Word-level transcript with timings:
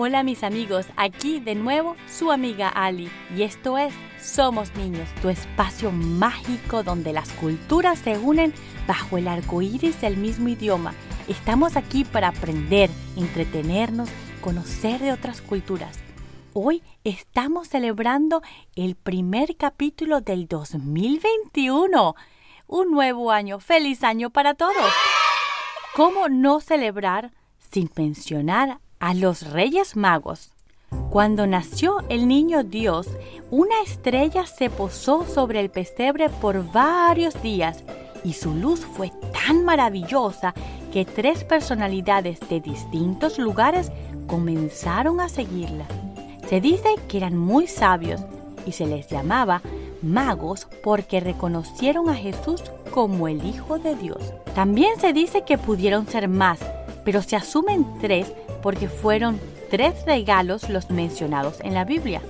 Hola 0.00 0.22
mis 0.22 0.44
amigos, 0.44 0.86
aquí 0.96 1.40
de 1.40 1.56
nuevo 1.56 1.96
su 2.08 2.30
amiga 2.30 2.68
Ali 2.68 3.10
y 3.36 3.42
esto 3.42 3.78
es 3.78 3.92
Somos 4.22 4.72
Niños, 4.76 5.08
tu 5.20 5.28
espacio 5.28 5.90
mágico 5.90 6.84
donde 6.84 7.12
las 7.12 7.32
culturas 7.32 7.98
se 7.98 8.16
unen 8.16 8.54
bajo 8.86 9.18
el 9.18 9.26
arco 9.26 9.60
iris 9.60 10.00
del 10.00 10.16
mismo 10.16 10.50
idioma. 10.50 10.94
Estamos 11.26 11.76
aquí 11.76 12.04
para 12.04 12.28
aprender, 12.28 12.90
entretenernos, 13.16 14.08
conocer 14.40 15.00
de 15.00 15.10
otras 15.10 15.42
culturas. 15.42 15.98
Hoy 16.52 16.84
estamos 17.02 17.66
celebrando 17.66 18.40
el 18.76 18.94
primer 18.94 19.56
capítulo 19.56 20.20
del 20.20 20.46
2021. 20.46 22.14
Un 22.68 22.92
nuevo 22.92 23.32
año, 23.32 23.58
feliz 23.58 24.04
año 24.04 24.30
para 24.30 24.54
todos. 24.54 24.92
¿Cómo 25.96 26.28
no 26.28 26.60
celebrar 26.60 27.32
sin 27.58 27.90
mencionar 27.96 28.78
a 29.00 29.14
los 29.14 29.50
Reyes 29.50 29.96
Magos. 29.96 30.50
Cuando 31.10 31.46
nació 31.46 32.02
el 32.08 32.28
niño 32.28 32.64
Dios, 32.64 33.08
una 33.50 33.80
estrella 33.84 34.46
se 34.46 34.70
posó 34.70 35.26
sobre 35.26 35.60
el 35.60 35.70
pesebre 35.70 36.28
por 36.28 36.70
varios 36.72 37.40
días 37.42 37.84
y 38.24 38.32
su 38.32 38.54
luz 38.54 38.80
fue 38.80 39.12
tan 39.32 39.64
maravillosa 39.64 40.54
que 40.92 41.04
tres 41.04 41.44
personalidades 41.44 42.40
de 42.48 42.60
distintos 42.60 43.38
lugares 43.38 43.92
comenzaron 44.26 45.20
a 45.20 45.28
seguirla. 45.28 45.86
Se 46.48 46.60
dice 46.60 46.88
que 47.08 47.18
eran 47.18 47.36
muy 47.36 47.66
sabios 47.66 48.20
y 48.66 48.72
se 48.72 48.86
les 48.86 49.08
llamaba 49.08 49.62
magos 50.02 50.66
porque 50.82 51.20
reconocieron 51.20 52.08
a 52.08 52.14
Jesús 52.14 52.62
como 52.90 53.28
el 53.28 53.44
Hijo 53.44 53.78
de 53.78 53.94
Dios. 53.96 54.32
También 54.54 54.98
se 54.98 55.12
dice 55.12 55.42
que 55.42 55.58
pudieron 55.58 56.06
ser 56.06 56.28
más, 56.28 56.60
pero 57.08 57.22
se 57.22 57.36
asumen 57.36 57.86
tres 58.02 58.30
porque 58.60 58.86
fueron 58.86 59.40
tres 59.70 60.04
regalos 60.04 60.68
los 60.68 60.90
mencionados 60.90 61.58
en 61.60 61.72
la 61.72 61.86
Biblia. 61.86 62.20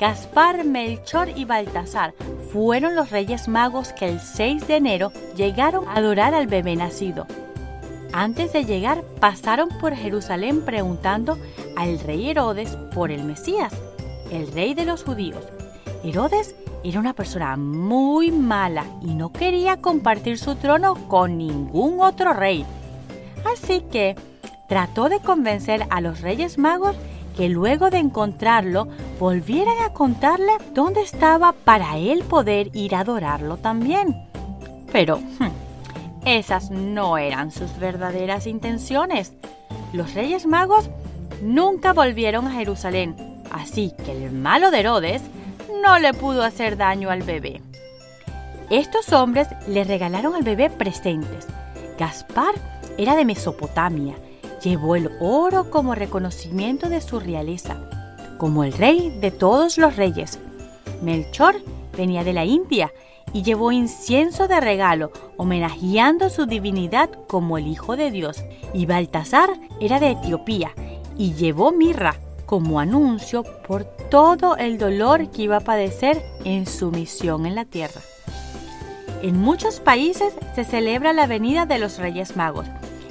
Gaspar, 0.00 0.64
Melchor 0.64 1.28
y 1.36 1.44
Baltasar 1.44 2.12
fueron 2.52 2.96
los 2.96 3.10
reyes 3.10 3.46
magos 3.46 3.92
que 3.92 4.08
el 4.08 4.18
6 4.18 4.66
de 4.66 4.74
enero 4.74 5.12
llegaron 5.36 5.86
a 5.86 5.94
adorar 5.94 6.34
al 6.34 6.48
bebé 6.48 6.74
nacido. 6.74 7.28
Antes 8.12 8.52
de 8.52 8.64
llegar 8.64 9.04
pasaron 9.20 9.68
por 9.80 9.94
Jerusalén 9.94 10.62
preguntando 10.64 11.38
al 11.76 12.00
rey 12.00 12.30
Herodes 12.30 12.76
por 12.92 13.12
el 13.12 13.22
Mesías, 13.22 13.72
el 14.32 14.50
rey 14.50 14.74
de 14.74 14.86
los 14.86 15.04
judíos. 15.04 15.46
Herodes 16.02 16.56
era 16.82 16.98
una 16.98 17.12
persona 17.12 17.56
muy 17.56 18.32
mala 18.32 18.86
y 19.02 19.14
no 19.14 19.30
quería 19.30 19.76
compartir 19.76 20.36
su 20.36 20.56
trono 20.56 20.96
con 21.06 21.38
ningún 21.38 22.00
otro 22.00 22.32
rey. 22.32 22.66
Así 23.44 23.80
que 23.90 24.16
trató 24.68 25.08
de 25.08 25.20
convencer 25.20 25.86
a 25.90 26.00
los 26.00 26.20
Reyes 26.20 26.58
Magos 26.58 26.96
que 27.36 27.48
luego 27.48 27.90
de 27.90 27.98
encontrarlo 27.98 28.88
volvieran 29.18 29.78
a 29.82 29.92
contarle 29.92 30.52
dónde 30.74 31.02
estaba 31.02 31.52
para 31.52 31.96
él 31.96 32.22
poder 32.24 32.70
ir 32.74 32.94
a 32.94 33.00
adorarlo 33.00 33.56
también. 33.56 34.28
Pero 34.92 35.18
hmm, 35.18 36.26
esas 36.26 36.70
no 36.70 37.18
eran 37.18 37.50
sus 37.50 37.78
verdaderas 37.78 38.46
intenciones. 38.46 39.32
Los 39.92 40.14
Reyes 40.14 40.46
Magos 40.46 40.90
nunca 41.42 41.92
volvieron 41.92 42.46
a 42.46 42.52
Jerusalén, 42.52 43.16
así 43.50 43.92
que 44.04 44.12
el 44.12 44.32
malo 44.32 44.70
de 44.70 44.80
Herodes 44.80 45.22
no 45.82 45.98
le 45.98 46.12
pudo 46.12 46.42
hacer 46.42 46.76
daño 46.76 47.10
al 47.10 47.22
bebé. 47.22 47.62
Estos 48.70 49.12
hombres 49.12 49.48
le 49.66 49.82
regalaron 49.84 50.34
al 50.34 50.42
bebé 50.42 50.70
presentes. 50.70 51.46
Gaspar 51.98 52.54
era 53.00 53.16
de 53.16 53.24
Mesopotamia 53.24 54.14
llevó 54.62 54.94
el 54.94 55.10
oro 55.20 55.70
como 55.70 55.94
reconocimiento 55.94 56.90
de 56.90 57.00
su 57.00 57.18
realeza, 57.18 57.78
como 58.36 58.62
el 58.62 58.74
rey 58.74 59.10
de 59.20 59.30
todos 59.30 59.78
los 59.78 59.96
reyes. 59.96 60.38
Melchor 61.02 61.56
venía 61.96 62.24
de 62.24 62.34
la 62.34 62.44
India 62.44 62.92
y 63.32 63.42
llevó 63.42 63.72
incienso 63.72 64.48
de 64.48 64.60
regalo, 64.60 65.12
homenajeando 65.38 66.28
su 66.28 66.44
divinidad 66.44 67.08
como 67.26 67.56
el 67.56 67.68
Hijo 67.68 67.96
de 67.96 68.10
Dios. 68.10 68.44
Y 68.74 68.84
Baltasar 68.84 69.50
era 69.80 69.98
de 69.98 70.10
Etiopía 70.10 70.72
y 71.16 71.32
llevó 71.32 71.72
mirra 71.72 72.16
como 72.44 72.80
anuncio 72.80 73.44
por 73.66 73.84
todo 73.84 74.56
el 74.56 74.76
dolor 74.76 75.30
que 75.30 75.42
iba 75.42 75.58
a 75.58 75.60
padecer 75.60 76.22
en 76.44 76.66
su 76.66 76.90
misión 76.90 77.46
en 77.46 77.54
la 77.54 77.64
tierra. 77.64 78.00
En 79.22 79.38
muchos 79.38 79.80
países 79.80 80.34
se 80.54 80.64
celebra 80.64 81.12
la 81.12 81.26
venida 81.26 81.66
de 81.66 81.78
los 81.78 81.98
Reyes 81.98 82.36
Magos, 82.36 82.66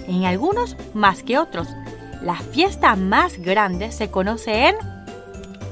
en 0.10 0.26
algunos 0.26 0.76
más 0.94 1.24
que 1.24 1.38
otros. 1.38 1.68
La 2.22 2.36
fiesta 2.36 2.96
más 2.98 3.38
grande 3.38 3.92
se 3.94 4.12
conoce 4.12 4.68
en 4.68 4.76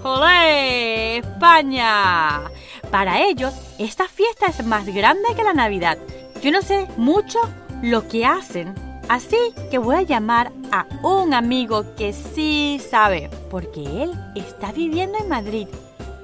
¡Jolé! 0.01 1.17
España. 1.17 2.43
Para 2.91 3.21
ellos, 3.21 3.53
esta 3.79 4.07
fiesta 4.07 4.45
es 4.45 4.65
más 4.65 4.85
grande 4.85 5.27
que 5.35 5.43
la 5.43 5.53
Navidad. 5.53 5.97
Yo 6.41 6.51
no 6.51 6.61
sé 6.61 6.87
mucho 6.95 7.39
lo 7.81 8.07
que 8.07 8.25
hacen, 8.25 8.73
así 9.09 9.37
que 9.69 9.79
voy 9.79 9.95
a 9.95 10.01
llamar 10.03 10.51
a 10.71 10.85
un 11.03 11.33
amigo 11.33 11.95
que 11.95 12.13
sí 12.13 12.79
sabe, 12.89 13.29
porque 13.49 14.03
él 14.03 14.13
está 14.35 14.71
viviendo 14.71 15.17
en 15.17 15.29
Madrid 15.29 15.67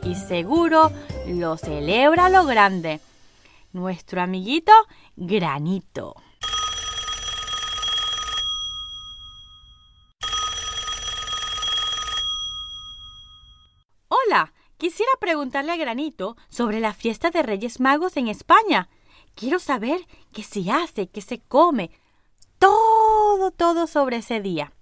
y 0.04 0.16
seguro 0.16 0.92
lo 1.28 1.58
celebra 1.58 2.30
lo 2.30 2.46
grande. 2.46 3.00
Nuestro 3.72 4.22
amiguito 4.22 4.72
Granito. 5.16 6.16
Hola, 14.26 14.54
quisiera 14.84 15.14
preguntarle 15.18 15.72
a 15.72 15.78
Granito 15.78 16.36
sobre 16.50 16.82
la 16.82 16.94
fiesta 16.94 17.32
de 17.32 17.42
Reyes 17.42 17.80
Magos 17.80 18.18
en 18.18 18.28
España. 18.28 18.90
Quiero 19.34 19.58
saber 19.58 20.06
qué 20.34 20.44
se 20.44 20.70
hace, 20.70 21.08
qué 21.08 21.22
se 21.22 21.40
come, 21.40 21.90
todo, 22.60 23.52
todo 23.52 23.88
sobre 23.88 24.18
ese 24.18 24.42
día. 24.42 24.74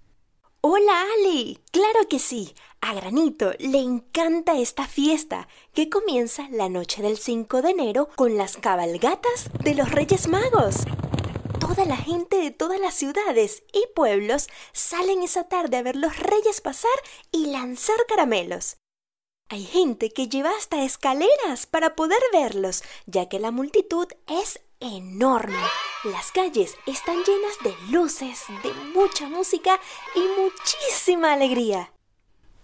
Hola 0.60 1.04
Ali, 1.14 1.60
claro 1.70 2.08
que 2.10 2.18
sí. 2.18 2.52
A 2.80 2.94
Granito 2.94 3.52
le 3.60 3.78
encanta 3.78 4.58
esta 4.58 4.88
fiesta 4.88 5.46
que 5.72 5.88
comienza 5.88 6.48
la 6.50 6.68
noche 6.68 7.00
del 7.00 7.16
5 7.16 7.62
de 7.62 7.70
enero 7.70 8.08
con 8.16 8.36
las 8.36 8.56
cabalgatas 8.56 9.50
de 9.62 9.76
los 9.76 9.92
Reyes 9.92 10.26
Magos. 10.26 10.78
Toda 11.60 11.84
la 11.84 11.96
gente 11.96 12.38
de 12.38 12.50
todas 12.50 12.80
las 12.80 12.94
ciudades 12.94 13.62
y 13.72 13.84
pueblos 13.94 14.48
salen 14.72 15.22
esa 15.22 15.44
tarde 15.44 15.76
a 15.76 15.82
ver 15.84 15.94
los 15.94 16.18
reyes 16.18 16.60
pasar 16.60 16.90
y 17.30 17.46
lanzar 17.46 17.98
caramelos. 18.08 18.78
Hay 19.52 19.66
gente 19.66 20.10
que 20.10 20.30
lleva 20.30 20.48
hasta 20.56 20.82
escaleras 20.82 21.66
para 21.66 21.94
poder 21.94 22.22
verlos, 22.32 22.82
ya 23.04 23.28
que 23.28 23.38
la 23.38 23.50
multitud 23.50 24.06
es 24.26 24.62
enorme. 24.80 25.58
Las 26.04 26.32
calles 26.32 26.74
están 26.86 27.16
llenas 27.16 27.58
de 27.62 27.74
luces, 27.90 28.44
de 28.62 28.72
mucha 28.94 29.28
música 29.28 29.78
y 30.14 30.20
muchísima 30.40 31.34
alegría. 31.34 31.92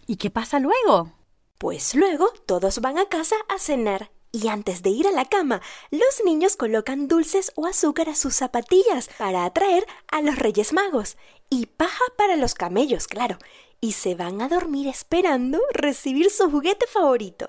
¿Y 0.07 0.17
qué 0.17 0.31
pasa 0.31 0.61
luego? 0.61 1.13
Pues 1.59 1.95
luego 1.95 2.33
todos 2.47 2.79
van 2.79 2.97
a 2.97 3.05
casa 3.05 3.37
a 3.51 3.59
cenar 3.59 4.11
y 4.33 4.49
antes 4.49 4.83
de 4.83 4.89
ir 4.89 5.07
a 5.07 5.13
la 5.13 5.27
cama, 5.27 5.61
los 5.91 6.23
niños 6.25 6.57
colocan 6.57 7.07
dulces 7.07 7.53
o 7.55 7.67
azúcar 7.67 8.09
a 8.09 8.15
sus 8.15 8.35
zapatillas 8.35 9.11
para 9.19 9.45
atraer 9.45 9.87
a 10.11 10.23
los 10.23 10.37
Reyes 10.37 10.73
Magos 10.73 11.19
y 11.51 11.67
paja 11.67 12.05
para 12.17 12.37
los 12.37 12.55
camellos, 12.55 13.07
claro, 13.07 13.37
y 13.81 13.93
se 13.93 14.15
van 14.15 14.43
a 14.43 14.49
dormir 14.49 14.89
esperando 14.89 15.61
recibir 15.73 16.31
su 16.31 16.51
juguete 16.51 16.87
favorito. 16.87 17.49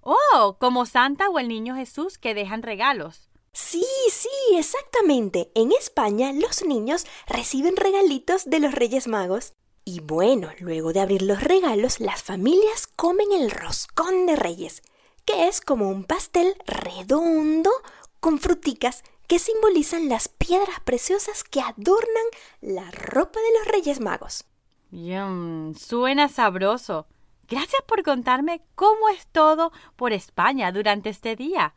Oh, 0.00 0.56
como 0.58 0.86
Santa 0.86 1.28
o 1.28 1.38
el 1.38 1.48
Niño 1.48 1.74
Jesús 1.74 2.18
que 2.18 2.34
dejan 2.34 2.62
regalos. 2.62 3.28
Sí, 3.52 3.84
sí, 4.10 4.28
exactamente. 4.56 5.50
En 5.54 5.72
España 5.72 6.32
los 6.32 6.64
niños 6.64 7.06
reciben 7.26 7.76
regalitos 7.76 8.44
de 8.44 8.60
los 8.60 8.72
Reyes 8.72 9.08
Magos. 9.08 9.52
Y 9.84 10.00
bueno, 10.00 10.50
luego 10.60 10.92
de 10.92 11.00
abrir 11.00 11.22
los 11.22 11.42
regalos, 11.42 11.98
las 11.98 12.22
familias 12.22 12.86
comen 12.86 13.32
el 13.32 13.50
roscón 13.50 14.26
de 14.26 14.36
Reyes, 14.36 14.82
que 15.24 15.48
es 15.48 15.60
como 15.60 15.88
un 15.88 16.04
pastel 16.04 16.54
redondo 16.66 17.70
con 18.20 18.38
fruticas 18.38 19.02
que 19.26 19.38
simbolizan 19.38 20.08
las 20.08 20.28
piedras 20.28 20.80
preciosas 20.84 21.44
que 21.44 21.60
adornan 21.60 22.26
la 22.60 22.90
ropa 22.90 23.40
de 23.40 23.58
los 23.58 23.68
Reyes 23.68 24.00
Magos. 24.00 24.44
Yum, 24.90 25.74
suena 25.74 26.28
sabroso. 26.28 27.06
Gracias 27.46 27.82
por 27.86 28.02
contarme 28.02 28.62
cómo 28.74 29.08
es 29.08 29.26
todo 29.26 29.72
por 29.96 30.12
España 30.12 30.72
durante 30.72 31.10
este 31.10 31.36
día. 31.36 31.74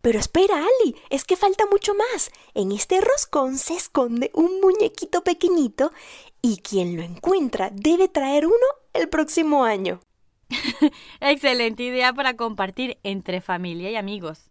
Pero 0.00 0.18
espera, 0.18 0.56
Ali, 0.56 0.96
es 1.10 1.24
que 1.24 1.36
falta 1.36 1.66
mucho 1.66 1.92
más. 1.94 2.30
En 2.54 2.72
este 2.72 3.00
roscón 3.00 3.58
se 3.58 3.74
esconde 3.74 4.30
un 4.34 4.60
muñequito 4.60 5.22
pequeñito 5.22 5.92
y 6.40 6.58
quien 6.58 6.96
lo 6.96 7.02
encuentra 7.02 7.70
debe 7.72 8.08
traer 8.08 8.46
uno 8.46 8.56
el 8.92 9.08
próximo 9.08 9.64
año. 9.64 10.00
Excelente 11.20 11.82
idea 11.82 12.12
para 12.12 12.36
compartir 12.36 12.98
entre 13.02 13.40
familia 13.40 13.90
y 13.90 13.96
amigos. 13.96 14.50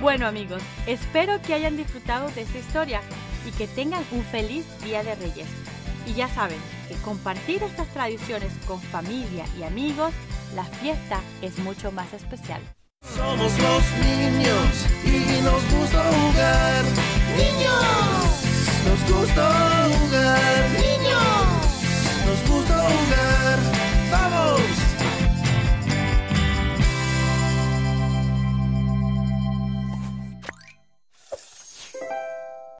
Bueno 0.00 0.26
amigos, 0.26 0.62
espero 0.86 1.40
que 1.42 1.54
hayan 1.54 1.76
disfrutado 1.76 2.28
de 2.30 2.42
esta 2.42 2.58
historia 2.58 3.00
y 3.46 3.52
que 3.52 3.66
tengan 3.66 4.04
un 4.12 4.22
feliz 4.22 4.64
Día 4.84 5.02
de 5.02 5.14
Reyes. 5.16 5.67
Y 6.08 6.14
ya 6.14 6.28
saben 6.28 6.58
que 6.88 6.94
compartir 6.96 7.62
estas 7.62 7.86
tradiciones 7.88 8.50
con 8.66 8.80
familia 8.80 9.44
y 9.58 9.62
amigos, 9.64 10.14
la 10.54 10.64
fiesta 10.64 11.20
es 11.42 11.58
mucho 11.58 11.92
más 11.92 12.14
especial. 12.14 12.62
Somos 13.14 13.52
los 13.58 13.82
niños 14.00 14.86
y 15.04 15.42
nos 15.42 15.62
gusta 15.70 16.02
jugar. 16.04 16.84
Niños, 17.36 18.24
nos 18.86 19.18
gusta 19.18 19.88
jugar. 19.90 20.70
Niños, 20.70 22.26
nos 22.26 22.50
gusta 22.50 22.74
jugar. 22.74 23.27